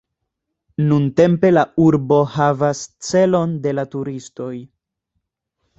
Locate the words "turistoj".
3.95-4.53